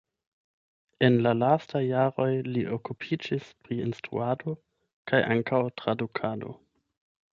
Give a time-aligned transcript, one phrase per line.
[1.07, 4.57] En la lastaj jaroj li okupiĝis pri instruado
[5.13, 6.57] kaj ankaŭ tradukado.